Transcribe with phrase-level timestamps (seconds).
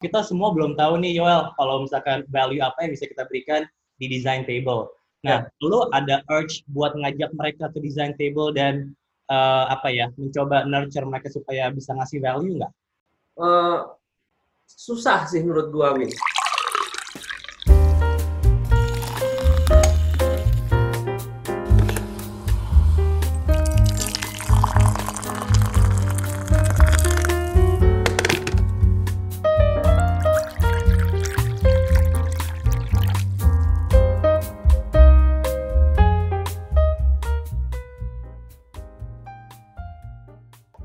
[0.00, 3.68] kita semua belum tahu nih Yoel kalau misalkan value apa yang bisa kita berikan
[4.00, 4.88] di design table.
[5.20, 5.60] Nah, ya.
[5.60, 8.96] lu ada urge buat ngajak mereka ke design table dan
[9.28, 12.72] uh, apa ya, mencoba nurture mereka supaya bisa ngasih value nggak?
[13.36, 13.92] Uh,
[14.64, 16.08] susah sih menurut gua, Win.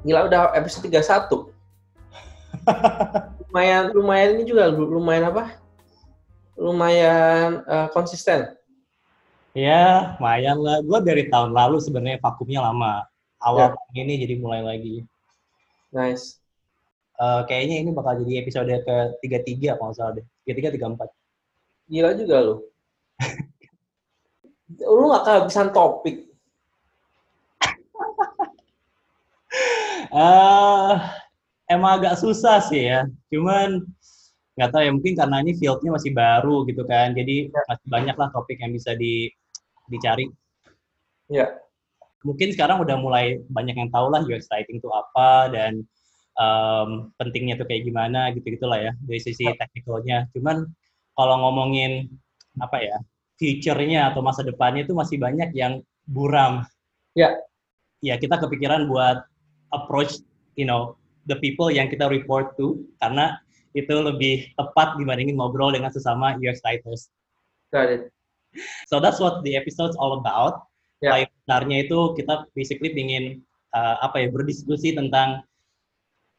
[0.06, 1.50] Gila udah episode 31.
[3.50, 5.58] lumayan lumayan ini juga lumayan apa?
[6.54, 8.54] Lumayan uh, konsisten.
[9.58, 10.86] Ya, lumayan lah.
[10.86, 13.02] Gue dari tahun lalu sebenarnya vakumnya lama.
[13.42, 14.06] Awal ya.
[14.06, 15.02] ini jadi mulai lagi.
[15.90, 16.38] Nice.
[17.18, 20.26] Uh, kayaknya ini bakal jadi episode ke tiga tiga kalau nggak salah deh.
[20.46, 21.10] Tiga tiga tiga empat.
[21.90, 22.56] Gila juga lo.
[24.86, 26.35] lu gak kehabisan topik.
[30.12, 31.02] Uh,
[31.70, 33.06] emang agak susah sih ya.
[33.30, 33.82] Cuman
[34.56, 37.14] nggak tahu ya mungkin karena ini fieldnya masih baru gitu kan.
[37.14, 37.62] Jadi ya.
[37.70, 39.30] masih banyak lah topik yang bisa di,
[39.90, 40.30] dicari.
[41.30, 41.50] Ya.
[42.26, 45.86] Mungkin sekarang udah mulai banyak yang tahu lah UX writing itu apa dan
[46.38, 49.54] um, pentingnya tuh kayak gimana gitu gitulah ya dari sisi ya.
[49.58, 50.26] teknikalnya.
[50.34, 50.66] Cuman
[51.14, 52.10] kalau ngomongin
[52.58, 52.98] apa ya
[53.36, 56.64] future-nya atau masa depannya itu masih banyak yang buram.
[57.14, 57.36] Ya.
[58.04, 59.26] Ya kita kepikiran buat
[59.74, 60.22] approach
[60.60, 63.38] you know the people yang kita report to karena
[63.76, 67.12] itu lebih tepat dibandingin ngobrol dengan sesama UX writers.
[67.76, 68.02] Got it.
[68.88, 70.64] So that's what the episode's all about.
[71.04, 71.28] Yeah.
[71.44, 73.44] Sebenarnya itu kita basically ingin
[73.76, 75.44] uh, apa ya berdiskusi tentang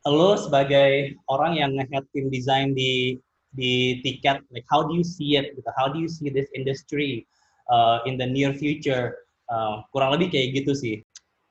[0.09, 3.21] lo sebagai orang yang ngehead tim design di
[3.53, 5.53] di tiket, like how do you see it?
[5.53, 5.69] Gitu.
[5.77, 7.29] How do you see this industry
[7.69, 9.29] uh, in the near future?
[9.47, 11.06] Uh, kurang lebih kayak gitu sih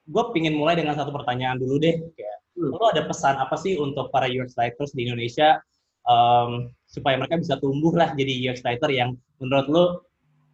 [0.06, 1.98] gue pingin mulai dengan satu pertanyaan dulu deh.
[2.14, 2.72] Kayak, hmm.
[2.74, 5.58] lo ada pesan apa sih untuk para UX writers di Indonesia
[6.06, 9.86] um, supaya mereka bisa tumbuh lah jadi UX writer yang menurut lo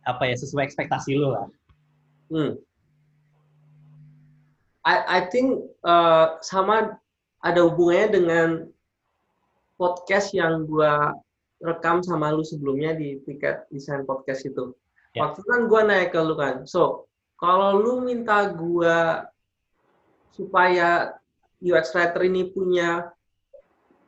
[0.08, 1.48] apa ya sesuai ekspektasi lo lah.
[2.32, 2.52] Hmm.
[4.82, 6.98] I, I think uh, sama
[7.46, 8.50] ada hubungannya dengan
[9.78, 10.94] podcast yang gue
[11.62, 14.74] rekam sama lu sebelumnya di tiket desain podcast itu.
[15.14, 15.30] Yeah.
[15.30, 16.66] Waktu kan gue naik ke lu kan.
[16.66, 17.06] So,
[17.38, 18.98] kalau lu minta gue
[20.34, 21.16] supaya
[21.62, 23.14] UX writer ini punya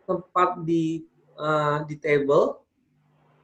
[0.09, 1.05] tempat di
[1.37, 2.59] uh, di table.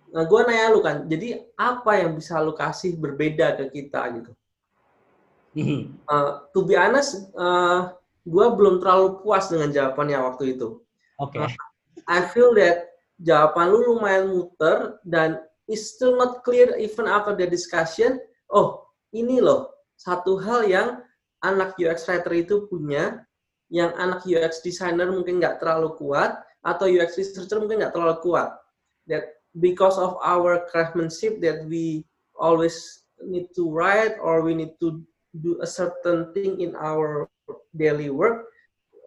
[0.09, 4.31] Nah, gue nanya lu kan, jadi apa yang bisa lu kasih berbeda ke kita gitu?
[6.09, 7.93] Uh, to be honest, uh,
[8.25, 10.81] gue belum terlalu puas dengan jawabannya waktu itu.
[11.21, 11.37] Oke.
[11.37, 11.45] Okay.
[11.45, 11.53] Uh,
[12.09, 12.89] I feel that
[13.21, 18.17] jawaban lu lumayan muter dan it's still not clear even after the discussion.
[18.49, 19.69] Oh, ini loh
[19.99, 20.87] satu hal yang
[21.43, 23.23] anak UX writer itu punya
[23.69, 28.57] yang anak UX designer mungkin nggak terlalu kuat atau UX researcher mungkin nggak terlalu kuat.
[29.07, 32.03] That because of our craftsmanship that we
[32.35, 34.99] always need to write or we need to
[35.37, 37.29] do a certain thing in our
[37.77, 38.49] daily work,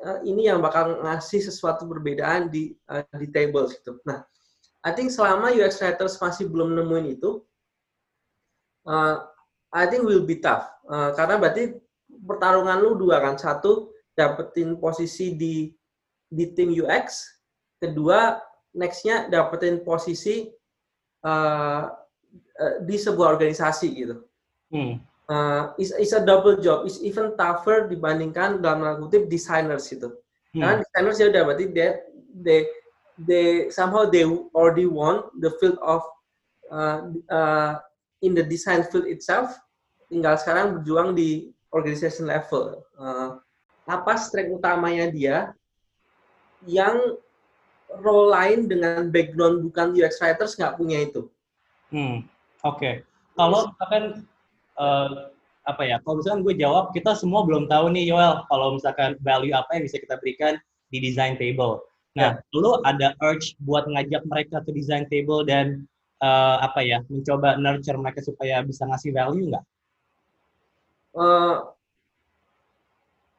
[0.07, 3.99] uh, ini yang bakal ngasih sesuatu perbedaan di uh, di table gitu.
[4.07, 4.23] Nah,
[4.83, 7.43] I think selama UX writers masih belum nemuin itu,
[8.87, 9.27] uh,
[9.75, 10.71] I think will be tough.
[10.87, 11.79] Uh, karena berarti
[12.23, 13.35] pertarungan lu dua kan.
[13.37, 15.71] Satu dapetin posisi di
[16.33, 17.29] di tim UX
[17.83, 18.41] kedua
[18.73, 20.49] nextnya dapetin posisi
[21.27, 21.85] uh,
[22.57, 24.17] uh, di sebuah organisasi gitu.
[24.73, 25.05] Hmm.
[25.29, 26.89] uh, is is a double job.
[26.89, 30.09] Is even tougher dibandingkan dalam tanda kutip designers itu.
[30.53, 30.61] Hmm.
[30.61, 31.89] karena designers ya udah berarti they
[32.45, 32.61] they
[33.17, 36.05] they somehow they already won the field of
[36.69, 37.81] uh, uh,
[38.21, 39.53] in the design field itself.
[40.13, 42.85] Tinggal sekarang berjuang di organization level.
[42.97, 43.41] Uh,
[43.91, 45.37] apa strength utamanya dia
[46.69, 47.19] yang
[48.01, 51.29] role lain dengan background bukan UX writers nggak punya itu.
[51.93, 52.25] Hmm,
[52.65, 52.79] oke.
[52.79, 52.95] Okay.
[53.37, 54.05] Kalau misalkan
[54.81, 55.33] uh,
[55.69, 55.97] apa ya?
[56.05, 59.85] Kalau misalkan gue jawab, kita semua belum tahu nih, Yoel, kalau misalkan value apa yang
[59.85, 60.57] bisa kita berikan
[60.89, 61.85] di design table.
[62.13, 62.57] Nah, yeah.
[62.57, 65.89] lu ada urge buat ngajak mereka ke design table dan
[66.21, 69.65] uh, apa ya, mencoba nurture mereka supaya bisa ngasih value nggak?
[71.17, 71.73] Uh,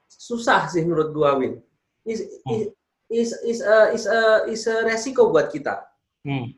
[0.08, 1.60] susah sih menurut gua Win.
[2.04, 2.72] Is hmm.
[3.12, 5.84] is is a is a is a resiko buat kita.
[6.24, 6.56] Hmm.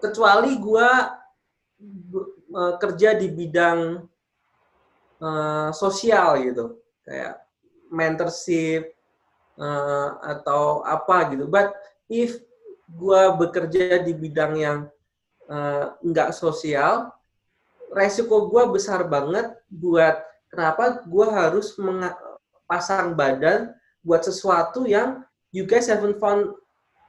[0.00, 1.12] Kecuali gua
[2.54, 4.04] uh, kerja di bidang
[5.20, 7.44] uh, sosial gitu, kayak
[7.92, 8.94] mentorship
[9.60, 11.46] uh, atau apa gitu.
[11.46, 11.76] But
[12.10, 12.40] if
[12.84, 14.78] gue bekerja di bidang yang
[15.48, 17.10] uh, nggak sosial,
[17.94, 20.20] resiko gue besar banget buat
[20.54, 21.74] kenapa gue harus
[22.64, 26.54] pasang badan buat sesuatu yang you guys haven't found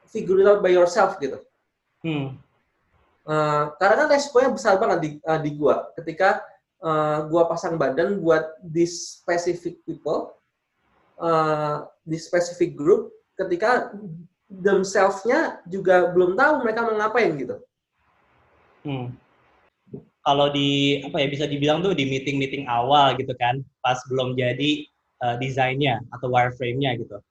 [0.10, 1.42] figure it out by yourself gitu.
[2.06, 2.38] Hmm.
[3.26, 6.46] Uh, karena kan resikonya besar banget di, uh, di gue ketika
[6.86, 10.38] uh, gue pasang badan buat this specific people,
[11.18, 13.90] uh, this specific group, ketika
[14.46, 17.58] themselves-nya juga belum tahu mereka mau ngapain gitu.
[18.86, 19.10] Hmm.
[20.26, 24.90] Kalau di apa ya bisa dibilang tuh di meeting-meeting awal gitu kan, pas belum jadi
[25.22, 27.22] uh, desainnya atau wireframe-nya gitu.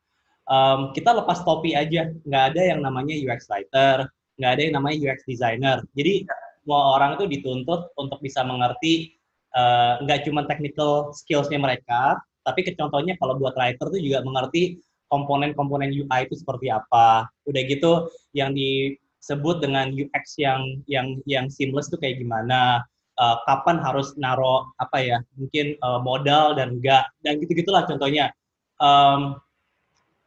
[0.47, 4.07] Um, kita lepas topi aja, nggak ada yang namanya UX writer,
[4.39, 5.83] nggak ada yang namanya UX designer.
[5.99, 6.23] Jadi
[6.63, 9.19] semua orang itu dituntut untuk bisa mengerti
[9.59, 15.91] uh, nggak cuma technical skills-nya mereka, tapi kecontohnya kalau buat writer tuh juga mengerti komponen-komponen
[15.91, 17.27] UI itu seperti apa.
[17.49, 18.53] Udah gitu yang
[19.25, 22.85] disebut dengan UX yang yang yang seamless itu kayak gimana.
[23.15, 28.35] Uh, kapan harus naro apa ya mungkin uh, modal dan enggak dan gitu gitulah contohnya
[28.83, 29.39] um,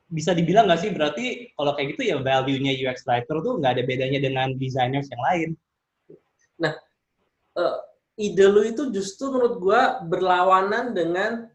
[0.07, 3.83] bisa dibilang nggak sih berarti kalau kayak gitu ya value-nya UX writer tuh nggak ada
[3.83, 5.49] bedanya dengan designers yang lain.
[6.63, 6.73] Nah,
[7.59, 7.75] uh,
[8.15, 11.51] ide lu itu justru menurut gua berlawanan dengan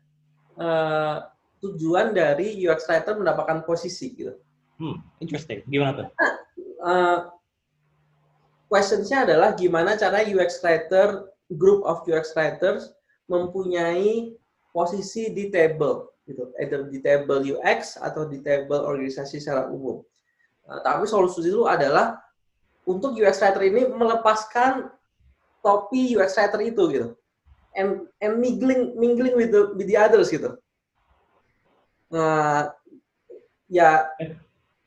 [0.61, 1.33] uh,
[1.65, 4.37] tujuan dari UX writer mendapatkan posisi gitu.
[4.77, 5.65] Hmm, interesting.
[5.65, 6.07] Gimana tuh?
[6.13, 6.33] Nah,
[6.85, 7.19] uh,
[8.73, 11.29] questions-nya adalah gimana cara UX writer,
[11.61, 12.97] group of UX writers
[13.29, 14.33] mempunyai
[14.73, 20.01] posisi di table gitu, either di table UX atau di table organisasi secara umum.
[20.65, 22.17] Uh, tapi solusi itu adalah
[22.89, 24.89] untuk UX writer ini melepaskan
[25.61, 27.09] topi UX writer itu gitu,
[27.77, 30.57] and and mingling mingling with the with the others gitu.
[32.09, 32.73] Uh,
[33.69, 34.09] ya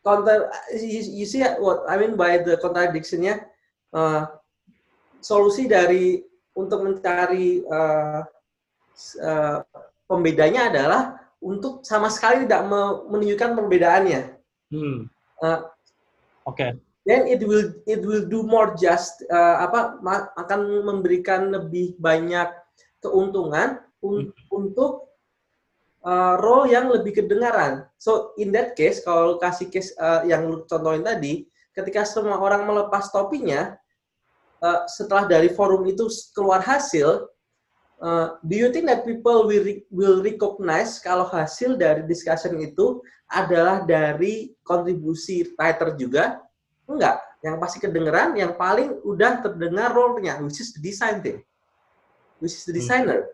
[0.01, 3.45] counter you, you see what I mean by the contradiction-nya
[3.95, 4.27] uh,
[5.23, 6.19] solusi dari
[6.53, 8.21] untuk mencari uh,
[9.23, 9.57] uh,
[10.05, 11.01] pembedanya adalah
[11.41, 12.65] untuk sama sekali tidak
[13.09, 14.21] menunjukkan perbedaannya.
[14.71, 15.07] Hmm.
[15.41, 15.65] Uh,
[16.45, 16.55] Oke.
[16.55, 16.71] Okay.
[17.05, 20.01] Then it will it will do more just uh, apa
[20.41, 22.49] akan memberikan lebih banyak
[22.97, 24.33] keuntungan un, hmm.
[24.49, 25.13] untuk
[26.01, 27.85] uh, role yang lebih kedengaran.
[28.01, 31.45] So in that case, kalau kasih case uh, yang lu contohin tadi,
[31.77, 33.77] ketika semua orang melepas topinya,
[34.65, 37.29] uh, setelah dari forum itu keluar hasil,
[38.01, 43.85] uh, do you think that people will will recognize kalau hasil dari discussion itu adalah
[43.85, 46.41] dari kontribusi writer juga?
[46.89, 47.21] Enggak.
[47.45, 51.45] Yang pasti kedengeran, yang paling udah terdengar role-nya, which is the design thing.
[52.41, 52.81] Which is the hmm.
[52.81, 53.21] designer.
[53.21, 53.33] Hmm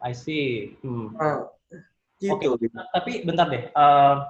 [0.00, 0.76] I see.
[0.84, 1.16] Hmm.
[1.16, 1.50] Uh,
[2.20, 2.56] gitu.
[2.56, 2.68] Okay.
[2.70, 3.68] Tapi bentar deh.
[3.72, 4.22] Uh,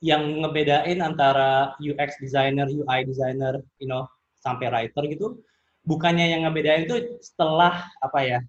[0.00, 4.08] yang ngebedain antara UX designer, UI designer, you know,
[4.40, 5.40] sampai writer gitu,
[5.84, 8.40] bukannya yang ngebedain itu setelah apa ya?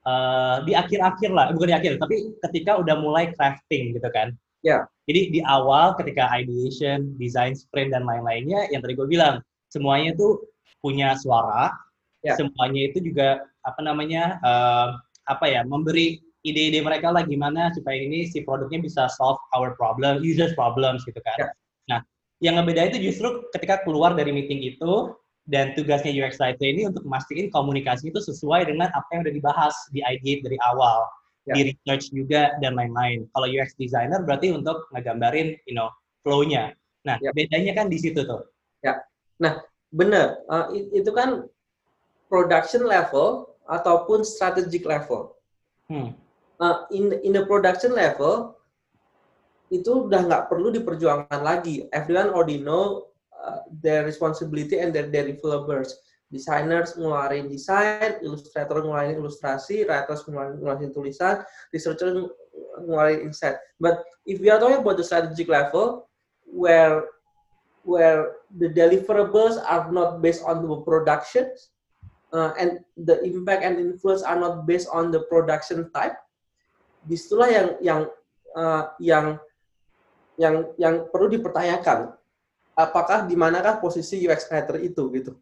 [0.00, 4.32] Uh, di akhir-akhir lah, bukan di akhir, tapi ketika udah mulai crafting gitu kan.
[4.64, 4.72] Ya.
[4.72, 4.82] Yeah.
[5.04, 10.40] Jadi di awal ketika ideation, design sprint dan lain-lainnya, yang tadi gue bilang, semuanya itu
[10.80, 11.68] punya suara,
[12.24, 12.32] yeah.
[12.36, 14.96] semuanya itu juga apa namanya uh,
[15.28, 20.24] apa ya memberi ide-ide mereka lah gimana supaya ini si produknya bisa solve our problem,
[20.24, 21.36] users problems gitu kan.
[21.36, 21.48] Ya.
[21.92, 22.00] Nah,
[22.40, 25.12] yang ngebeda itu justru ketika keluar dari meeting itu
[25.50, 29.74] dan tugasnya UX writer ini untuk memastikan komunikasi itu sesuai dengan apa yang udah dibahas
[29.90, 31.10] di idea dari awal,
[31.50, 31.58] ya.
[31.58, 33.26] di research juga dan lain-lain.
[33.34, 35.90] Kalau UX designer berarti untuk ngegambarin, you know,
[36.22, 36.70] flow-nya.
[37.02, 37.34] Nah, ya.
[37.34, 38.46] bedanya kan di situ tuh.
[38.86, 39.02] Ya.
[39.42, 39.58] Nah,
[39.90, 40.38] benar.
[40.46, 41.50] Uh, itu kan
[42.30, 45.34] production level ataupun strategic level.
[45.90, 46.14] Hmm.
[46.62, 48.54] Uh, in in the production level
[49.74, 51.90] itu udah nggak perlu diperjuangkan lagi.
[51.90, 53.09] Everyone already know
[53.82, 55.92] their responsibility and their deliverables.
[56.30, 61.42] Designers ngeluarin desain, illustrator ngeluarin ilustrasi, writers ngeluarin, ngeluarin tulisan,
[61.74, 62.30] researcher
[62.86, 63.58] ngeluarin insight.
[63.82, 66.06] But if we are talking about the strategic level,
[66.46, 67.10] where
[67.82, 71.74] where the deliverables are not based on the productions,
[72.30, 76.14] uh, and the impact and influence are not based on the production type,
[77.02, 78.00] di situlah yang yang
[78.54, 79.26] uh, yang
[80.38, 82.14] yang yang perlu dipertanyakan.
[82.78, 85.32] Apakah di manakah posisi UX writer itu gitu?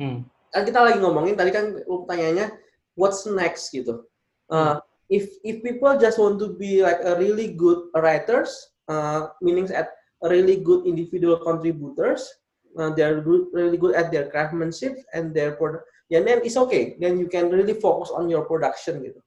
[0.00, 0.24] Hmm.
[0.50, 2.54] Kan kita lagi ngomongin tadi kan lu pertanyaannya
[2.96, 4.06] what's next gitu.
[4.48, 4.76] Uh, hmm.
[5.06, 8.50] If if people just want to be like a really good writers,
[8.90, 12.26] uh, meaning at a really good individual contributors,
[12.74, 13.22] uh, they're
[13.54, 16.96] really good at their craftsmanship and their product yeah, then it's okay.
[16.98, 19.20] Then you can really focus on your production gitu.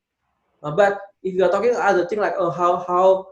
[0.64, 3.29] Uh, but if you are talking other thing like oh how how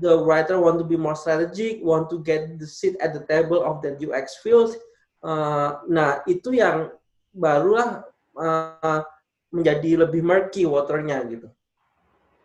[0.00, 3.60] the writer want to be more strategic, want to get the seat at the table
[3.62, 4.72] of the UX field.
[5.20, 6.88] Uh, nah, itu yang
[7.36, 8.02] barulah
[8.40, 9.04] uh,
[9.52, 11.48] menjadi lebih murky waternya gitu.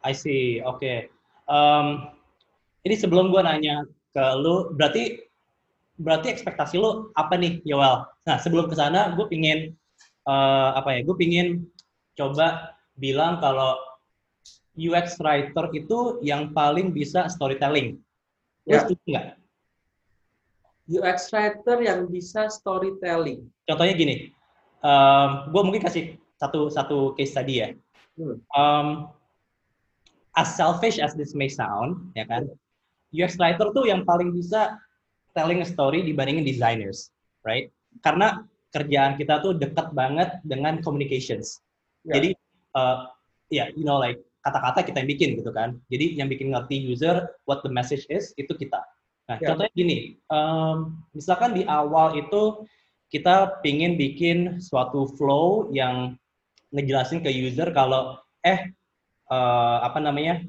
[0.05, 0.83] I see, oke.
[0.83, 1.09] Okay.
[1.49, 2.11] Um,
[2.85, 5.25] ini sebelum gue nanya ke lu, berarti
[5.97, 8.05] berarti ekspektasi lu apa nih, Yoel?
[8.27, 9.73] Nah, sebelum ke sana, gue pingin
[10.27, 10.99] uh, apa ya?
[11.07, 11.65] Gue pingin
[12.13, 13.79] coba bilang kalau
[14.75, 17.99] UX writer itu yang paling bisa storytelling.
[18.67, 18.83] Ya.
[18.83, 19.27] setuju nggak?
[20.85, 23.49] UX writer yang bisa storytelling.
[23.65, 24.15] Contohnya gini,
[24.85, 27.69] um, gue mungkin kasih satu satu case tadi ya.
[28.19, 28.37] Hmm.
[28.53, 28.87] Um,
[30.35, 32.45] as selfish as this may sound, ya kan,
[33.15, 34.77] UX writer tuh yang paling bisa
[35.33, 37.11] telling a story dibandingin designers,
[37.47, 37.71] right?
[38.03, 38.43] Karena
[38.75, 41.63] kerjaan kita tuh dekat banget dengan communications.
[42.03, 42.19] Yeah.
[42.19, 42.29] Jadi,
[42.75, 43.07] uh,
[43.47, 45.81] ya, yeah, you know, like kata-kata kita yang bikin gitu kan.
[45.89, 48.77] Jadi yang bikin ngerti user what the message is itu kita.
[49.25, 49.49] Nah, yeah.
[49.49, 49.97] contohnya gini,
[50.29, 52.61] um, misalkan di awal itu
[53.09, 56.13] kita pingin bikin suatu flow yang
[56.69, 58.69] ngejelasin ke user kalau eh
[59.33, 60.45] uh, apa namanya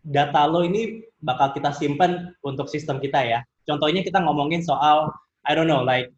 [0.00, 3.40] data lo ini bakal kita simpan untuk sistem kita ya.
[3.68, 5.12] Contohnya kita ngomongin soal
[5.44, 6.08] I don't know like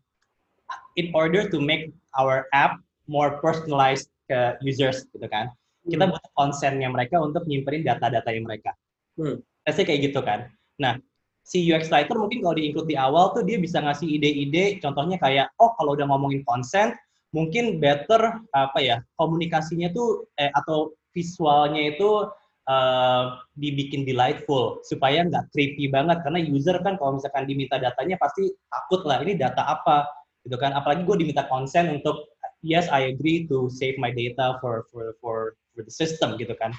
[0.94, 2.78] in order to make our app
[3.10, 5.50] more personalized ke users gitu kan
[5.86, 6.12] kita hmm.
[6.12, 8.74] butuh konsennya mereka untuk nyimpenin data-data yang mereka.
[9.16, 9.40] Hmm.
[9.62, 10.50] Pasti kayak gitu kan.
[10.82, 10.98] Nah,
[11.46, 15.50] si UX writer mungkin kalau di-include di awal tuh dia bisa ngasih ide-ide, contohnya kayak,
[15.62, 16.92] oh kalau udah ngomongin konsen,
[17.34, 22.32] mungkin better apa ya komunikasinya tuh eh, atau visualnya itu
[22.70, 23.24] uh,
[23.56, 29.04] dibikin delightful supaya nggak creepy banget karena user kan kalau misalkan diminta datanya pasti takut
[29.04, 30.08] lah ini data apa
[30.48, 32.30] gitu kan apalagi gue diminta konsen untuk
[32.62, 35.36] yes I agree to save my data for for for
[35.76, 36.72] for the system gitu kan.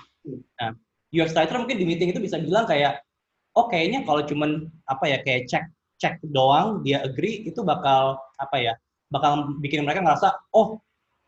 [0.58, 0.74] Nah,
[1.14, 3.06] UX writer mungkin di meeting itu bisa bilang kayak,
[3.54, 5.64] oh kayaknya kalau cuman apa ya kayak cek
[5.98, 8.74] cek doang dia agree itu bakal apa ya
[9.10, 10.78] bakal bikin mereka ngerasa oh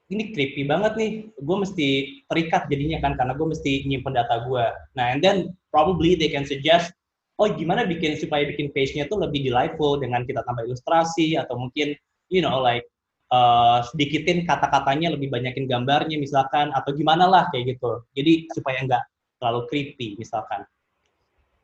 [0.10, 1.88] ini creepy banget nih gue mesti
[2.30, 6.46] terikat jadinya kan karena gue mesti nyimpen data gue nah and then probably they can
[6.46, 6.94] suggest
[7.42, 11.98] oh gimana bikin supaya bikin page-nya tuh lebih delightful dengan kita tambah ilustrasi atau mungkin
[12.30, 12.86] you know like
[13.30, 18.04] uh, sedikitin kata-katanya lebih banyakin gambarnya misalkan atau gimana lah kayak gitu.
[18.18, 19.04] Jadi supaya nggak
[19.40, 20.66] terlalu creepy misalkan.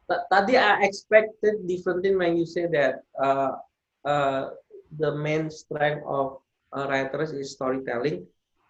[0.05, 3.57] Tadi I expected different thing when you say that uh,
[4.05, 4.53] uh,
[5.01, 6.45] the main strength of
[6.77, 8.21] uh, writers is storytelling.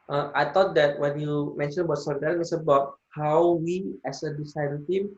[0.08, 4.32] Uh, I thought that when you mentioned about storytelling it's about how we as a
[4.32, 5.12] design team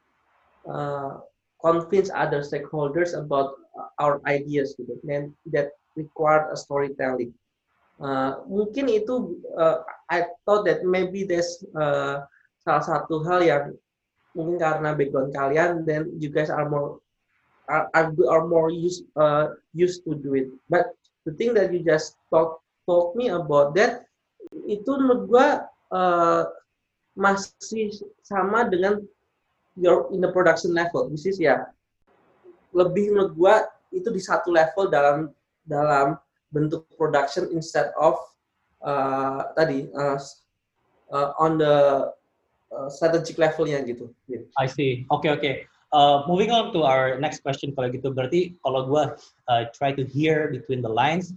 [0.65, 1.21] uh,
[1.61, 3.57] convince other stakeholders about
[3.99, 7.33] our ideas gitu and that require a storytelling
[7.97, 12.21] Uh, mungkin itu uh, I thought that maybe there's uh,
[12.61, 13.63] salah satu hal yang
[14.37, 17.01] mungkin karena background kalian then you guys are more
[17.65, 20.47] are, are more used uh, used to do it.
[20.69, 20.93] But
[21.25, 24.05] the thing that you just talk talk me about that
[24.69, 25.47] itu menurut gua
[25.89, 26.43] uh,
[27.17, 29.01] masih sama dengan
[29.73, 31.65] your in the production level which is ya
[32.77, 33.55] lebih menurut gua
[33.89, 35.33] itu di satu level dalam
[35.65, 36.15] dalam
[36.57, 38.17] bentuk production instead of
[38.81, 40.17] uh, tadi uh,
[41.13, 42.09] uh, on the
[42.73, 44.09] uh, strategic levelnya gitu.
[44.57, 45.05] I see.
[45.13, 45.41] Oke okay, oke.
[45.45, 45.53] Okay.
[45.93, 49.03] Uh, moving on to our next question kalau gitu berarti kalau gue
[49.47, 51.31] uh, try to hear between the lines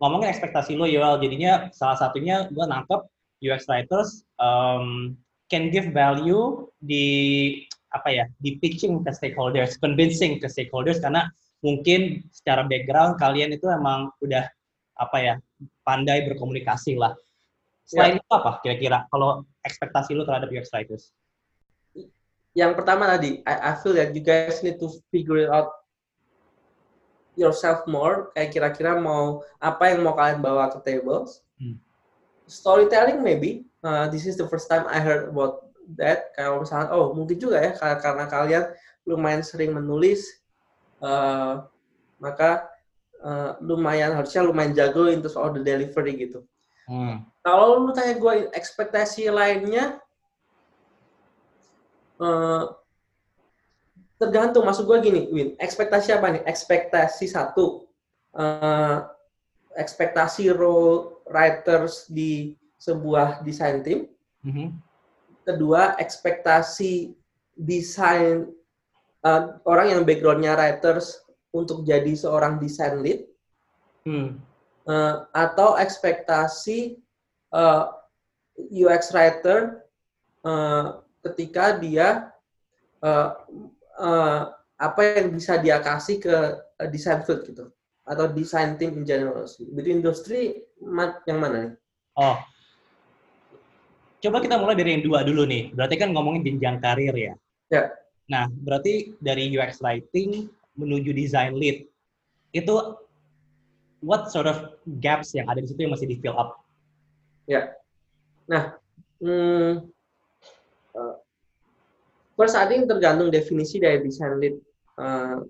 [0.00, 3.04] ngomongin ekspektasi lo Yoel jadinya salah satunya gue nangkep
[3.44, 5.12] UX writers um,
[5.52, 7.04] can give value di
[7.92, 11.28] apa ya di pitching ke stakeholders convincing ke stakeholders karena
[11.60, 14.48] mungkin secara background kalian itu emang udah
[15.00, 15.34] apa ya
[15.80, 17.16] pandai berkomunikasi lah.
[17.88, 18.22] Selain ya.
[18.22, 21.10] itu apa kira-kira kalau ekspektasi lu terhadap UX writers?
[22.52, 25.72] Yang pertama tadi, I, I feel that you guys need to figure out
[27.38, 28.34] yourself more.
[28.36, 31.40] Kayak kira-kira mau apa yang mau kalian bawa ke tables.
[31.56, 31.78] Hmm.
[32.50, 33.64] Storytelling maybe.
[33.80, 36.34] Uh, this is the first time I heard about that.
[36.34, 38.64] Kayak misalnya, oh mungkin juga ya karena kalian
[39.06, 40.26] lumayan sering menulis.
[41.00, 41.64] Uh,
[42.20, 42.68] maka
[43.24, 46.44] uh, lumayan harusnya lumayan jago untuk soal the delivery gitu.
[46.90, 47.24] Hmm.
[47.40, 50.02] Kalau lu tanya gue ekspektasi lainnya,
[52.20, 52.74] uh,
[54.20, 54.66] tergantung.
[54.68, 55.48] Masuk gue gini, Win.
[55.56, 56.42] Ekspektasi apa nih?
[56.44, 57.88] Ekspektasi satu,
[58.36, 59.06] uh,
[59.78, 64.10] ekspektasi role writers di sebuah desain team.
[64.44, 64.68] Mm -hmm.
[65.46, 67.16] Kedua, ekspektasi
[67.56, 68.48] desain
[69.24, 73.26] uh, orang yang backgroundnya writers untuk jadi seorang desain lead
[74.06, 74.38] hmm.
[74.86, 77.02] uh, atau ekspektasi
[77.54, 77.90] uh,
[78.58, 79.82] eh, UX writer
[80.46, 82.30] uh, ketika dia
[83.02, 83.34] uh,
[83.98, 87.66] uh, apa yang bisa dia kasih ke uh, design field gitu
[88.06, 89.46] atau design team in general.
[89.46, 90.66] Itu industri
[91.28, 91.74] yang mana nih?
[92.18, 92.36] Oh,
[94.20, 95.70] coba kita mulai dari yang dua dulu nih.
[95.72, 97.34] Berarti kan ngomongin jenjang karir ya.
[97.70, 97.82] Ya.
[98.30, 101.86] Nah, berarti dari UX writing menuju design lead
[102.50, 102.74] itu
[104.02, 106.58] what sort of gaps yang ada di situ yang masih di fill up?
[107.46, 107.74] Ya.
[108.48, 108.74] Nah,
[109.22, 109.86] hmm,
[110.96, 111.14] uh,
[112.34, 114.56] first I think tergantung definisi dari design lead
[114.98, 115.44] uh,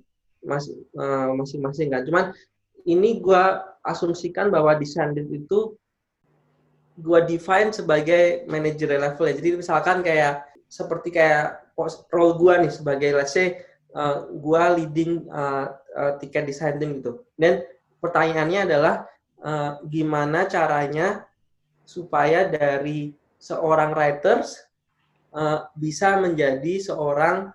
[0.44, 2.02] masing-masing uh, kan.
[2.04, 2.24] Cuman
[2.84, 3.44] ini gue
[3.86, 5.76] asumsikan bahwa design lead itu
[7.00, 9.34] gue define sebagai manager level ya.
[9.40, 11.72] Jadi misalkan kayak seperti kayak
[12.12, 13.56] role gue nih sebagai let's say
[13.94, 17.24] uh, gue leading uh, uh, tiket gitu.
[17.34, 17.64] Dan
[18.00, 18.94] pertanyaannya adalah
[19.42, 21.26] uh, gimana caranya
[21.84, 24.60] supaya dari seorang writers
[25.34, 27.50] uh, bisa menjadi seorang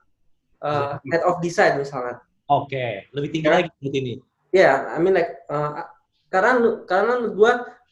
[0.60, 2.20] uh, head of design misalnya.
[2.46, 2.92] Oke, okay.
[3.15, 3.54] lebih tinggi ya.
[3.58, 4.13] lagi seperti ini.
[4.54, 5.88] Ya, yeah, I mean like uh,
[6.30, 7.51] karena karena gue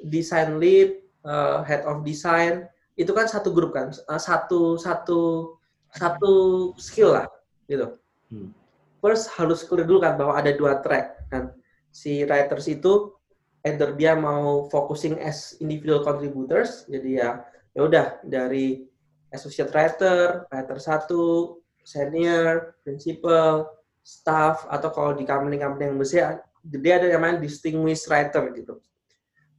[0.09, 5.55] design lead, uh, head of design itu kan satu grup kan, uh, satu satu
[5.93, 6.33] satu
[6.77, 7.25] skill lah
[7.65, 7.97] gitu.
[8.33, 8.49] Hmm.
[8.97, 11.53] First harus clear dulu kan bahwa ada dua track kan.
[11.93, 13.13] Si writers itu
[13.61, 17.29] either dia mau focusing as individual contributors, jadi ya
[17.77, 18.89] ya udah dari
[19.29, 23.69] associate writer, writer satu, senior, principal,
[24.01, 28.79] staff atau kalau di company-company yang besar dia ada yang namanya distinguished writer gitu.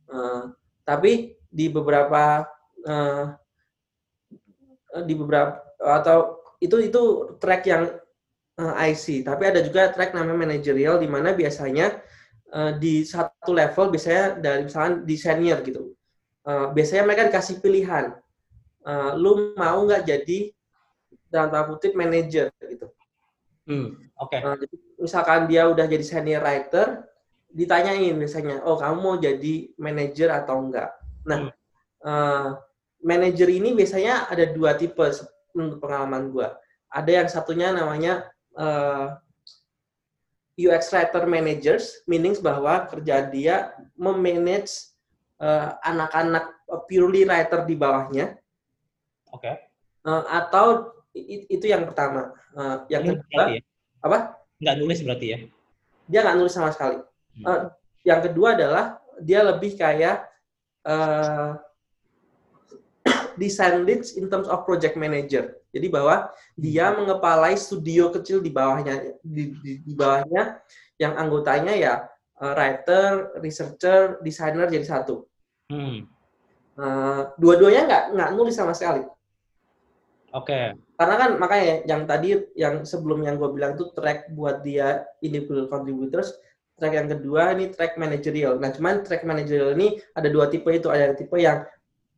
[0.08, 0.52] Uh,
[0.84, 2.44] tapi di beberapa
[2.84, 3.24] uh,
[5.04, 7.02] di beberapa atau itu itu
[7.40, 7.82] track yang
[8.60, 11.98] uh, eh, IC, tapi ada juga track namanya managerial di mana biasanya
[12.54, 15.94] uh, di satu level biasanya dari misalnya di senior gitu.
[16.44, 18.14] Uh, biasanya mereka dikasih pilihan.
[18.84, 20.52] Uh, lu mau nggak jadi
[21.32, 22.86] dalam tanda kutip manager gitu.
[23.64, 24.30] Hmm, oke.
[24.30, 24.40] Okay.
[24.44, 24.56] Uh,
[25.00, 27.08] misalkan dia udah jadi senior writer,
[27.48, 30.92] ditanyain biasanya, oh kamu mau jadi manager atau enggak?
[31.24, 31.52] Nah, hmm.
[32.04, 32.48] uh,
[33.00, 35.00] manager ini biasanya ada dua tipe
[35.56, 36.48] menurut pengalaman gue.
[36.92, 39.18] Ada yang satunya namanya uh,
[40.54, 44.94] UX writer managers, meanings bahwa kerja dia memanage
[45.42, 46.54] uh, anak-anak
[46.86, 48.38] purely writer di bawahnya.
[49.34, 49.42] Oke.
[49.42, 49.54] Okay.
[50.06, 52.34] Uh, atau itu yang pertama.
[52.54, 53.60] Uh, yang Ini kedua, ya?
[54.02, 54.18] apa?
[54.62, 55.38] Nggak nulis berarti ya?
[56.06, 57.02] Dia nggak nulis sama sekali.
[57.40, 57.44] Hmm.
[57.46, 57.60] Uh,
[58.06, 58.84] yang kedua adalah
[59.18, 60.26] dia lebih kayak
[60.90, 61.58] uh,
[63.34, 65.58] design leads in terms of project manager.
[65.74, 67.02] Jadi bahwa dia hmm.
[67.02, 70.62] mengepalai studio kecil di bawahnya di, di, di bawahnya
[71.02, 71.94] yang anggotanya ya
[72.38, 75.26] uh, writer, researcher, designer jadi satu.
[75.68, 76.06] Hmm.
[76.78, 79.02] Uh, dua-duanya nggak nggak nulis sama sekali.
[80.34, 80.50] Oke.
[80.50, 80.66] Okay.
[80.94, 85.66] Karena kan makanya yang tadi yang sebelum yang gue bilang itu track buat dia individual
[85.66, 86.38] contributors,
[86.78, 88.58] track yang kedua ini track managerial.
[88.62, 91.66] Nah cuman track managerial ini ada dua tipe itu, ada tipe yang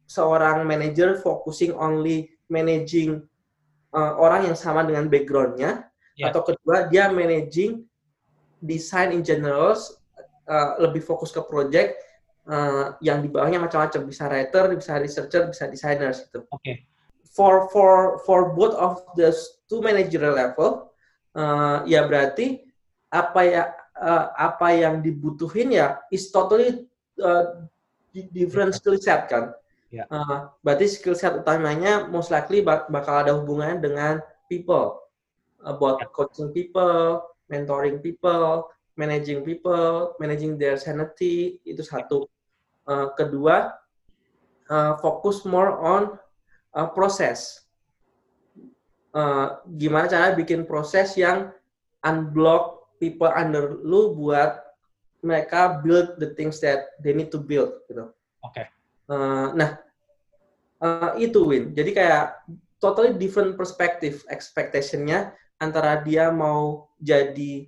[0.08, 3.24] seorang manager focusing only managing
[3.96, 5.88] uh, orang yang sama dengan backgroundnya,
[6.20, 6.28] yeah.
[6.28, 7.88] atau kedua dia managing
[8.60, 9.72] design in general
[10.48, 11.96] uh, lebih fokus ke project
[12.48, 16.44] uh, yang di bawahnya macam-macam bisa writer, bisa researcher, bisa designers gitu.
[16.52, 16.60] Oke.
[16.60, 16.76] Okay.
[17.36, 19.28] For for for both of the
[19.68, 20.88] two managerial level,
[21.36, 22.64] uh, ya berarti
[23.12, 23.62] apa ya
[24.00, 26.88] uh, apa yang dibutuhin ya is totally
[27.20, 27.60] uh,
[28.32, 29.52] different skill set kan.
[29.90, 30.06] Yeah.
[30.10, 30.18] Ya.
[30.18, 34.14] Uh, berarti skill set utamanya most likely bak bakal ada hubungannya dengan
[34.50, 35.06] people,
[35.62, 36.10] about yeah.
[36.10, 38.66] coaching people, mentoring people,
[38.98, 42.26] managing people, managing their sanity itu satu.
[42.86, 43.74] Uh, kedua,
[44.70, 46.14] uh, fokus more on
[46.74, 47.66] uh, proses.
[49.16, 51.50] Uh, gimana cara bikin proses yang
[52.04, 54.60] unblock people under lu buat
[55.24, 58.12] mereka build the things that they need to build gitu.
[58.44, 58.60] Oke.
[58.60, 58.66] Okay.
[59.06, 59.70] Uh, nah,
[60.82, 61.72] uh, itu Win.
[61.72, 62.42] Jadi kayak
[62.82, 67.64] totally different perspective expectationnya antara dia mau jadi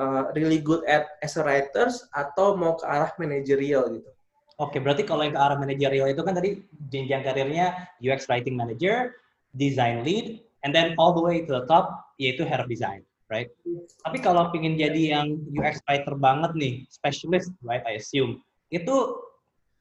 [0.00, 4.10] uh, really good at as a writers atau mau ke arah managerial gitu.
[4.56, 9.12] Oke, berarti kalau yang ke arah managerial itu kan tadi jenjang karirnya UX writing manager,
[9.52, 13.52] design lead, and then all the way to the top yaitu of design, right?
[14.00, 17.84] Tapi kalau ingin jadi yang UX writer banget nih, specialist, right?
[17.84, 18.40] I assume
[18.72, 18.96] itu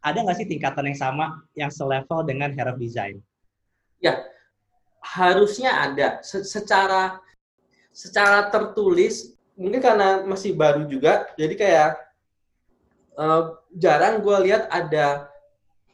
[0.05, 1.25] ada nggak sih tingkatan yang sama
[1.57, 3.17] yang selevel dengan head of design?
[3.97, 4.21] Ya,
[5.01, 6.21] harusnya ada.
[6.21, 7.17] secara
[7.89, 11.89] secara tertulis, mungkin karena masih baru juga, jadi kayak
[13.17, 15.31] uh, jarang gue lihat ada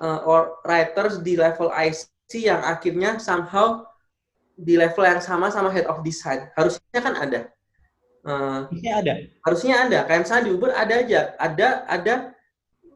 [0.03, 3.85] uh, or writers di level IC yang akhirnya somehow
[4.57, 6.51] di level yang sama sama head of design.
[6.57, 7.39] Harusnya kan ada.
[8.21, 9.13] Uh, harusnya ada.
[9.47, 9.99] harusnya ada.
[10.05, 11.21] Kayak misalnya di Uber ada aja.
[11.39, 12.13] Ada ada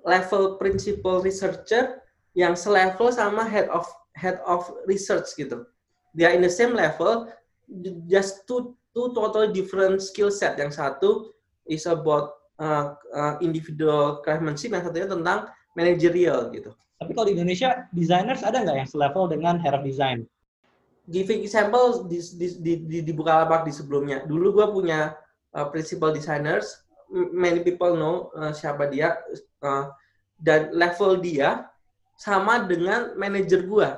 [0.06, 2.00] level principal researcher
[2.38, 5.66] yang selevel sama head of head of research gitu
[6.16, 7.28] dia in the same level
[8.08, 11.34] just two two totally different skill set yang satu
[11.68, 15.40] is about uh, uh, individual craftsmanship yang satunya tentang
[15.76, 20.24] managerial gitu tapi kalau di Indonesia, designers ada nggak yang selevel dengan head of design?
[21.12, 24.26] Giving example di, di, di, di, di Bukalapak di sebelumnya.
[24.26, 25.14] Dulu gue punya
[25.54, 29.20] uh, principal designers, many people know uh, siapa dia,
[29.62, 29.92] uh,
[30.40, 31.70] dan level dia
[32.16, 33.90] sama dengan manajer gue.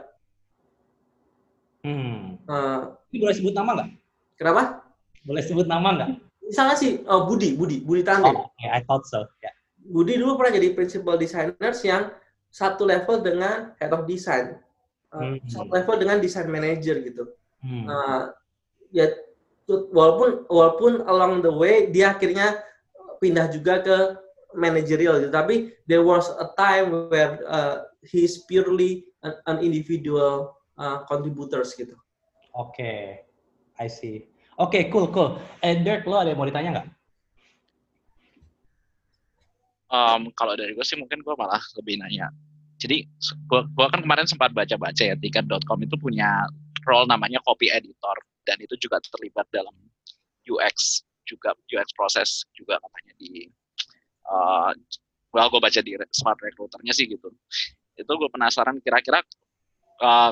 [1.86, 2.36] Hmm.
[2.50, 3.90] Uh, Ini boleh sebut nama nggak?
[4.38, 4.64] Kenapa?
[5.24, 6.10] Boleh sebut nama nggak?
[6.48, 8.32] Misalnya sih uh, Budi, Budi, Budi Tangge.
[8.32, 9.28] Oh, yeah, I thought so.
[9.44, 9.54] Yeah.
[9.88, 12.12] Budi dulu pernah jadi principal designers yang
[12.52, 14.60] satu level dengan head of design,
[15.12, 15.48] uh, hmm.
[15.48, 17.24] satu level dengan design manager gitu.
[17.64, 17.86] Hmm.
[17.88, 18.22] Uh,
[18.92, 19.12] ya
[19.68, 22.64] walaupun walaupun along the way dia akhirnya
[23.20, 23.98] pindah juga ke
[24.56, 31.04] managerial gitu, tapi there was a time where uh, he's purely an, an individual uh,
[31.06, 31.94] contributors gitu.
[32.58, 33.02] Oke, okay.
[33.78, 34.26] I see.
[34.58, 35.38] Oke, okay, cool, cool.
[35.62, 36.88] Eh, Dirk, lo ada yang mau ditanya nggak?
[39.92, 42.32] um, kalau dari gue sih mungkin gue malah lebih nanya.
[42.78, 43.10] Jadi
[43.50, 46.46] gue, gue kan kemarin sempat baca-baca ya tiket.com itu punya
[46.86, 49.74] role namanya copy editor dan itu juga terlibat dalam
[50.46, 53.46] UX juga UX proses juga katanya di
[54.32, 54.72] uh,
[55.36, 57.28] well gue baca di smart recruiternya sih gitu.
[58.00, 59.20] Itu gue penasaran kira-kira
[60.02, 60.32] uh,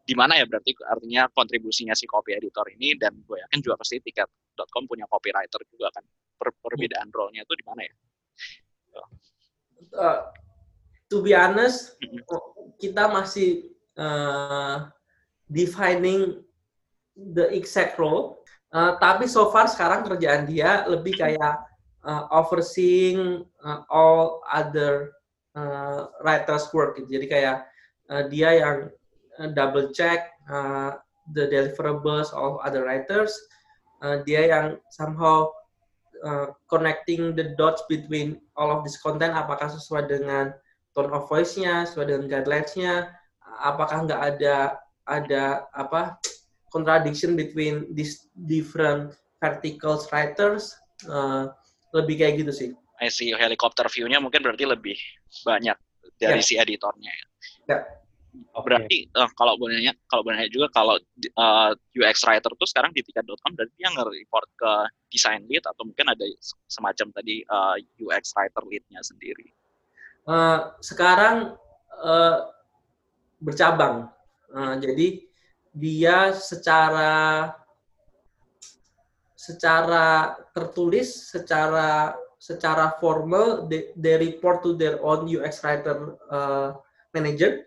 [0.00, 4.00] di mana ya berarti artinya kontribusinya si copy editor ini dan gue yakin juga pasti
[4.00, 6.02] tiket.com punya copywriter juga kan
[6.40, 7.94] per perbedaan role-nya itu di mana ya?
[9.96, 10.20] uh,
[11.08, 11.96] to be honest,
[12.78, 14.88] kita masih uh,
[15.50, 16.42] defining
[17.16, 18.39] the exact role.
[18.70, 21.66] Uh, tapi so far sekarang kerjaan dia lebih kayak
[22.06, 25.14] uh, overseeing uh, all other
[25.58, 26.94] uh, writers work.
[26.98, 27.18] Gitu.
[27.18, 27.56] Jadi kayak
[28.10, 28.78] uh, dia yang
[29.58, 30.94] double check uh,
[31.34, 33.34] the deliverables of other writers.
[34.00, 35.50] Uh, dia yang somehow
[36.24, 40.54] uh, connecting the dots between all of this content apakah sesuai dengan
[40.94, 43.12] tone of voice-nya, sesuai dengan guidelines-nya,
[43.62, 44.56] apakah nggak ada
[45.06, 46.18] ada apa
[46.70, 50.74] contradiction between these different verticals writers
[51.10, 51.50] uh,
[51.92, 52.70] lebih kayak gitu sih.
[53.00, 54.96] I see helicopter view-nya mungkin berarti lebih
[55.42, 55.76] banyak
[56.20, 56.46] dari yeah.
[56.46, 57.10] si editornya.
[57.10, 57.26] Ya.
[57.66, 57.82] Yeah.
[58.30, 58.62] Okay.
[58.62, 62.68] Berarti uh, kalau boleh nanya, kalau boleh nanya juga kalau uh, eh, UX writer tuh
[62.68, 64.72] sekarang di tiket.com berarti yang nge-report ke
[65.10, 66.22] design lead atau mungkin ada
[66.70, 69.50] semacam tadi uh, eh, UX writer lead-nya sendiri.
[70.30, 71.58] Uh, sekarang
[71.98, 72.54] uh,
[73.42, 74.06] bercabang.
[74.54, 75.29] Uh, jadi
[75.80, 77.48] dia secara
[79.32, 86.76] secara tertulis, secara secara formal they, they report to their own UX writer uh,
[87.16, 87.64] manager.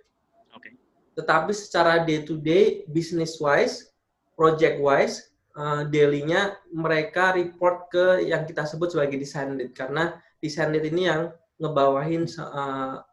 [1.13, 3.93] Tetapi secara day to day, business wise,
[4.34, 10.73] project wise, uh, daily-nya mereka report ke yang kita sebut sebagai design lead karena design
[10.73, 11.30] lead ini yang
[11.62, 13.06] ngebawahin uh,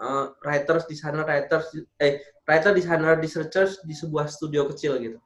[0.00, 1.68] uh, writers, designer, writers,
[2.00, 5.18] eh writer, designer, researchers di sebuah studio kecil gitu.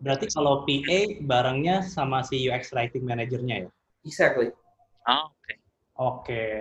[0.00, 3.70] Berarti kalau PA barengnya sama si UX writing manajernya ya?
[4.04, 4.52] Exactly.
[5.08, 5.36] Oh, oke.
[5.44, 5.56] Okay.
[5.56, 6.10] Oke.
[6.24, 6.52] Okay.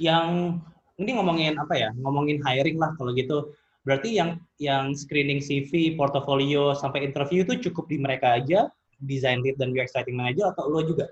[0.00, 0.56] Yang
[0.98, 1.90] ini ngomongin apa ya?
[2.00, 3.52] Ngomongin hiring lah kalau gitu.
[3.84, 8.68] Berarti yang yang screening CV, portofolio sampai interview itu cukup di mereka aja,
[9.04, 11.08] design lead dan UX writing manager atau lo juga?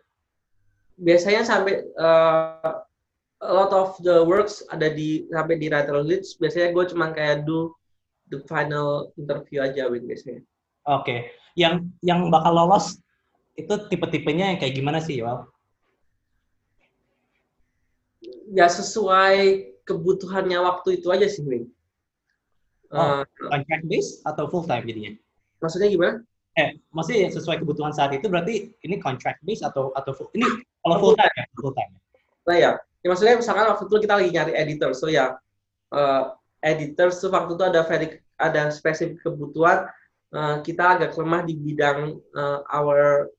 [0.97, 2.86] Biasanya sampai uh,
[3.47, 6.35] a lot of the works ada di sampai di writer leads.
[6.37, 7.73] Biasanya gue cuma kayak do
[8.29, 10.43] the final interview aja Win biasanya.
[10.87, 11.19] Oke, okay.
[11.59, 12.99] yang yang bakal lolos
[13.59, 15.51] itu tipe-tipenya yang kayak gimana sih, Well?
[18.53, 21.71] Ya sesuai kebutuhannya waktu itu aja sih, Win.
[22.95, 25.19] Oh, uh, contract base atau full time jadinya?
[25.59, 26.23] Maksudnya gimana?
[26.57, 30.47] Eh, maksudnya sesuai kebutuhan saat itu berarti ini contract base atau atau full, ini
[30.87, 31.93] kalau full time ya, full time.
[32.47, 32.71] Nah ya,
[33.07, 35.39] ya maksudnya misalkan waktu itu kita lagi nyari editor, so ya
[35.95, 39.87] uh, editor so waktu itu ada very, ada spesifik kebutuhan
[40.35, 43.31] uh, kita agak lemah di bidang uh, our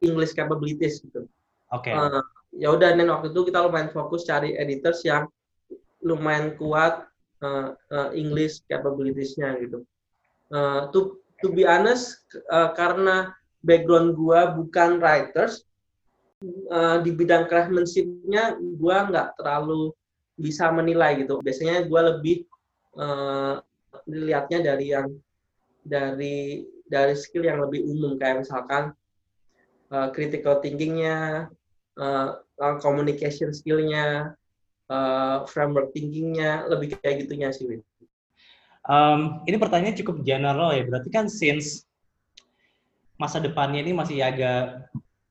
[0.00, 1.28] English capabilities gitu.
[1.76, 1.92] Oke.
[1.92, 1.92] Okay.
[1.92, 2.24] Uh,
[2.56, 5.28] ya udah, dan waktu itu kita lumayan fokus cari editors yang
[6.00, 7.04] lumayan kuat
[7.44, 9.84] uh, uh, English capabilities-nya gitu.
[10.48, 15.66] Uh, to to be honest, uh, karena background gua bukan writers,
[16.44, 19.92] uh, di bidang craftsmanship-nya gua nggak terlalu
[20.36, 21.40] bisa menilai gitu.
[21.40, 22.44] Biasanya gua lebih
[22.96, 23.60] uh,
[24.06, 25.08] dari yang
[25.86, 28.94] dari dari skill yang lebih umum kayak misalkan
[29.90, 31.50] uh, critical thinkingnya,
[31.98, 32.36] uh,
[32.82, 34.36] communication skillnya,
[34.90, 37.82] uh, framework thinkingnya, lebih kayak gitunya sih.
[38.86, 41.82] Um, ini pertanyaannya cukup general ya, berarti kan since
[43.18, 44.86] masa depannya ini masih agak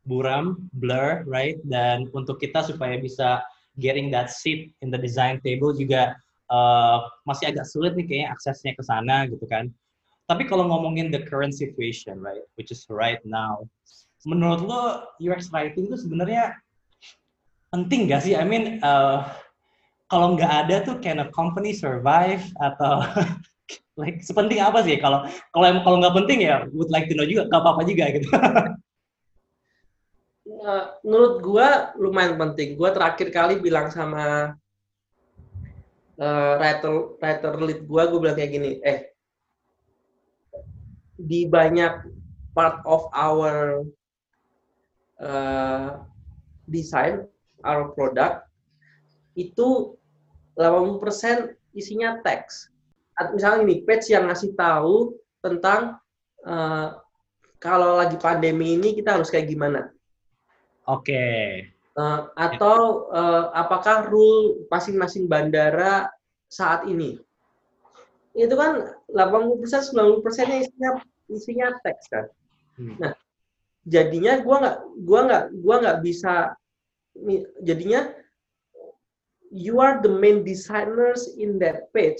[0.05, 1.57] buram, blur, right?
[1.65, 3.41] Dan untuk kita supaya bisa
[3.81, 6.15] getting that seat in the design table juga
[6.49, 9.67] uh, masih agak sulit nih kayaknya aksesnya ke sana gitu kan.
[10.25, 13.61] Tapi kalau ngomongin the current situation, right, which is right now,
[14.25, 16.57] menurut lo UX writing itu sebenarnya
[17.69, 18.33] penting gak sih?
[18.33, 19.29] I mean, uh,
[20.09, 23.05] kalau nggak ada tuh can a company survive atau
[24.01, 24.97] like sepenting apa sih?
[24.97, 28.29] Kalau kalau kalau nggak penting ya, would like to know juga, nggak apa-apa juga gitu.
[30.65, 32.73] uh, menurut gua lumayan penting.
[32.73, 34.57] Gua terakhir kali bilang sama
[36.17, 39.13] uh, writer writer lead gua, gua bilang kayak gini, eh
[41.15, 42.11] di banyak
[42.51, 43.85] part of our
[45.23, 46.03] uh,
[46.67, 47.23] design,
[47.63, 48.43] our product,
[49.39, 49.95] itu
[50.59, 52.71] 80% isinya teks.
[53.31, 55.99] Misalnya ini page yang ngasih tahu tentang
[56.43, 56.99] uh,
[57.59, 59.94] kalau lagi pandemi ini kita harus kayak gimana.
[60.85, 61.13] Oke.
[61.13, 61.45] Okay.
[61.95, 66.11] Uh, atau uh, apakah rule masing-masing bandara
[66.51, 67.15] saat ini?
[68.35, 70.91] itu kan 80 persen 90 persennya isinya
[71.31, 72.25] isinya teks kan.
[72.75, 72.95] Hmm.
[72.99, 73.11] Nah
[73.87, 76.33] jadinya gua nggak gua nggak gua nggak bisa
[77.63, 78.11] jadinya
[79.55, 82.19] you are the main designers in that page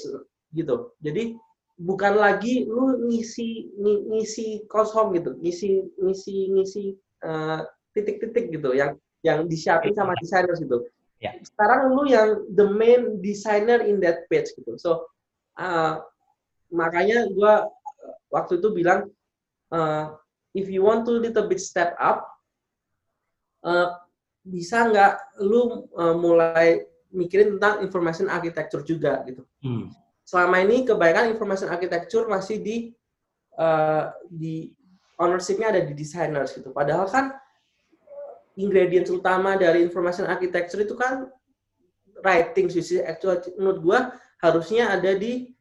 [0.56, 0.96] gitu.
[1.04, 1.36] Jadi
[1.76, 6.84] bukan lagi lu ngisi ngisi kosong gitu, ngisi ngisi ngisi
[7.28, 7.60] uh,
[7.96, 10.86] titik-titik gitu yang yang disiapin sama designers gitu.
[11.24, 11.40] Yeah.
[11.42, 14.76] Sekarang lu yang the main designer in that page gitu.
[14.76, 15.10] So
[15.58, 16.04] uh,
[16.70, 17.54] makanya gue
[18.30, 19.10] waktu itu bilang
[19.72, 20.14] uh,
[20.52, 22.28] if you want to little bit step up
[23.64, 23.96] uh,
[24.46, 29.42] bisa nggak lu uh, mulai mikirin tentang information architecture juga gitu.
[29.64, 29.90] Hmm.
[30.28, 32.76] Selama ini kebanyakan information architecture masih di
[33.58, 34.70] uh, di
[35.16, 36.76] ownership-nya ada di designers gitu.
[36.76, 37.32] Padahal kan
[38.56, 41.28] ingredients utama dari information architecture itu kan
[42.24, 44.00] writing sih actual menurut gua
[44.40, 45.52] harusnya ada di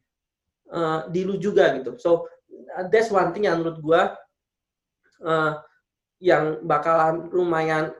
[0.71, 1.99] uh, di lu juga gitu.
[1.99, 2.27] So
[2.89, 4.01] that's one thing yang menurut gua
[5.23, 5.59] uh,
[6.19, 7.91] yang bakalan lumayan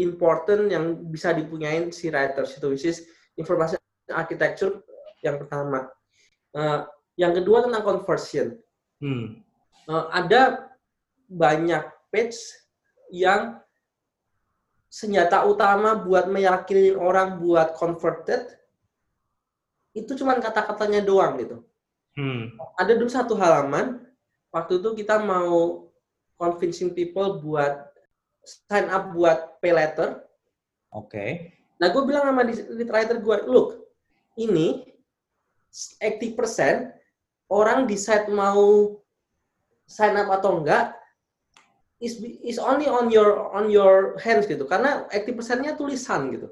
[0.00, 3.04] important yang bisa dipunyain si writers itu, which is
[3.36, 3.78] information
[4.10, 4.80] architecture
[5.20, 5.90] yang pertama.
[6.52, 8.56] Uh, yang kedua tentang conversion.
[9.02, 9.42] Hmm.
[9.84, 10.72] Uh, ada
[11.28, 11.82] banyak
[12.12, 12.38] page
[13.12, 13.61] yang
[14.92, 18.44] senjata utama buat meyakini orang buat converted
[19.96, 21.56] itu cuma kata-katanya doang gitu.
[22.12, 22.52] Hmm.
[22.76, 24.04] Ada dulu satu halaman
[24.52, 25.88] waktu itu kita mau
[26.36, 27.88] convincing people buat
[28.44, 30.20] sign up buat pay letter.
[30.92, 31.08] Oke.
[31.08, 31.30] Okay.
[31.80, 33.88] Nah, gue bilang sama lead writer gue, look,
[34.36, 34.92] ini
[35.72, 36.92] 80%
[37.48, 38.92] orang decide mau
[39.88, 40.92] sign up atau enggak
[42.02, 46.50] is is only on your on your hands gitu karena 80%-nya tulisan gitu.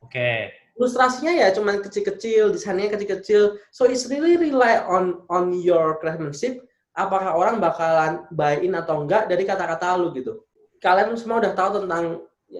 [0.00, 0.16] Oke.
[0.16, 0.40] Okay.
[0.74, 3.62] Ilustrasinya ya cuman kecil-kecil, desainnya kecil-kecil.
[3.70, 6.64] So it's really rely on on your craftsmanship
[6.98, 10.42] apakah orang bakalan buy in atau enggak dari kata-kata lu gitu
[10.84, 12.04] kalian semua udah tahu tentang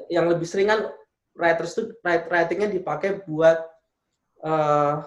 [0.08, 0.88] yang lebih sering kan
[1.36, 3.68] writers itu writingnya dipakai buat
[4.40, 5.04] uh,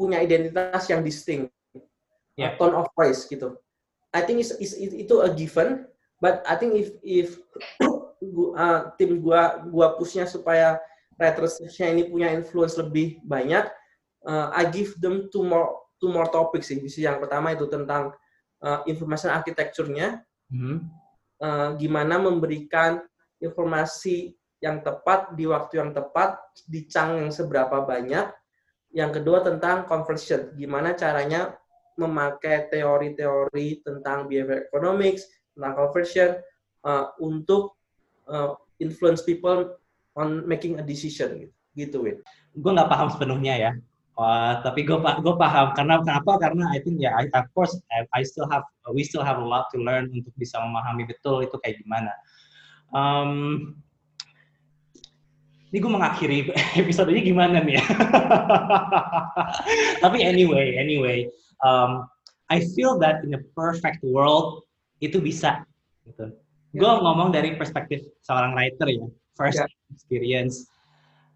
[0.00, 1.52] punya identitas yang distinct,
[2.40, 2.56] yeah.
[2.56, 3.60] tone of voice gitu.
[4.16, 5.84] I think is itu a given,
[6.22, 7.28] but I think if if
[8.54, 10.78] uh, tim gua gua pushnya supaya
[11.18, 13.66] writersnya ini punya influence lebih banyak,
[14.30, 16.78] uh, I give them two more two more topics sih.
[16.78, 18.14] Visi yang pertama itu tentang
[18.62, 21.02] uh, information architecture-nya, mm -hmm
[21.42, 23.02] uh, gimana memberikan
[23.42, 26.38] informasi yang tepat di waktu yang tepat
[26.70, 28.30] di cang yang seberapa banyak.
[28.94, 31.58] Yang kedua tentang conversion, gimana caranya
[31.98, 35.26] memakai teori-teori tentang behavior economics,
[35.56, 36.30] tentang conversion
[36.84, 37.76] uh, untuk
[38.28, 39.76] uh, influence people
[40.18, 42.16] on making a decision gitu, gitu Win.
[42.58, 43.72] Gue nggak paham sepenuhnya ya,
[44.12, 48.04] Uh, tapi gue gue paham karena kenapa karena I think ya yeah, of course I,
[48.12, 48.60] I still have
[48.92, 52.12] we still have a lot to learn untuk bisa memahami betul itu kayak gimana.
[52.92, 53.32] Um,
[55.72, 56.38] ini gue mengakhiri
[56.84, 57.84] episodenya gimana nih ya?
[60.04, 61.24] tapi anyway anyway
[61.64, 62.04] um,
[62.52, 64.60] I feel that in a perfect world
[65.02, 65.66] itu bisa
[66.06, 66.30] gitu.
[66.72, 67.02] Gue yeah.
[67.02, 69.04] ngomong dari perspektif seorang writer ya
[69.36, 69.68] first yeah.
[69.92, 70.72] experience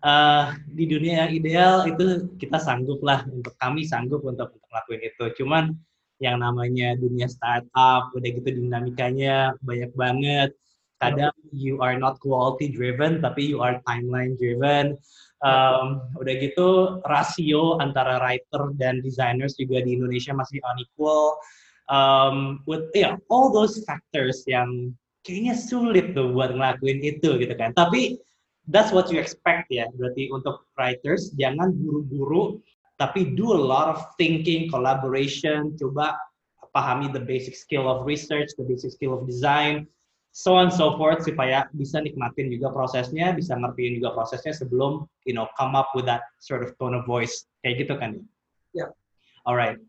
[0.07, 5.03] uh, di dunia yang ideal itu kita sanggup lah untuk kami sanggup untuk untuk melakukan
[5.03, 5.25] itu.
[5.43, 5.65] Cuman
[6.23, 10.51] yang namanya dunia startup, udah gitu dinamikanya banyak banget.
[10.97, 14.97] Kadang you are not quality driven, tapi you are timeline driven.
[15.45, 21.37] Um, udah gitu rasio antara writer dan designers juga di Indonesia masih unequal.
[21.87, 24.91] Um, with yeah, all those factors yang
[25.23, 27.71] kayaknya sulit tuh buat ngelakuin itu gitu kan.
[27.79, 28.19] Tapi
[28.67, 29.87] that's what you expect ya.
[29.95, 32.59] Berarti untuk writers jangan buru-buru
[32.97, 36.17] tapi do a lot of thinking, collaboration, coba
[36.73, 39.85] pahami the basic skill of research, the basic skill of design,
[40.33, 45.37] so on so forth supaya bisa nikmatin juga prosesnya, bisa ngertiin juga prosesnya sebelum you
[45.37, 48.25] know come up with that sort of tone of voice kayak gitu kan ya.
[48.85, 48.91] Yeah.
[49.45, 49.81] Alright.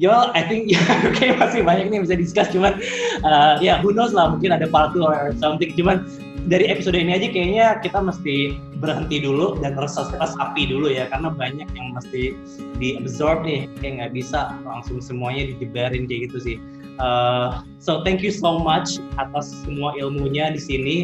[0.00, 0.80] Yo, I think ya
[1.12, 2.80] kayak masih banyak nih bisa discuss cuman
[3.20, 6.08] uh, ya yeah, who knows lah mungkin ada part 2 or something cuman
[6.48, 11.28] dari episode ini aja kayaknya kita mesti berhenti dulu dan resas sapi dulu ya karena
[11.28, 12.32] banyak yang mesti
[12.80, 16.56] diabsorb nih kayak nggak bisa langsung semuanya dijebarin kayak gitu sih.
[16.96, 20.96] Uh, so thank you so much atas semua ilmunya di sini.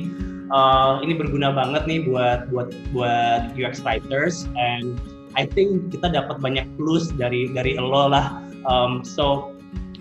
[0.48, 4.96] Uh, ini berguna banget nih buat buat buat UX writers and
[5.37, 8.45] I think kita dapat banyak plus dari dari lo lah.
[8.66, 9.55] Um, so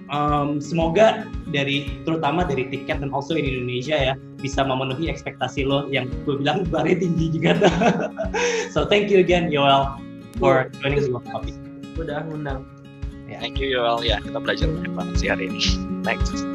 [0.09, 5.87] um, semoga dari terutama dari tiket dan also in Indonesia ya bisa memenuhi ekspektasi lo
[5.89, 7.57] yang gue bilang barnya tinggi juga
[8.73, 9.97] so thank you again Yoel
[10.41, 11.55] for joining the Coffee.
[11.95, 12.67] Udah ngundang.
[13.25, 13.41] Yeah.
[13.41, 15.61] Thank you Yoel ya kita belajar banyak banget sih hari ini.
[16.07, 16.54] Thanks.